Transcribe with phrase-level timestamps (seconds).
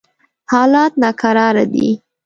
[0.51, 1.87] حالات ناکراره دي.